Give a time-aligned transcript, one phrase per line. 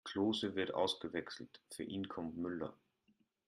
[0.03, 2.73] Klose wird ausgewechselt, für ihn kommt Müller.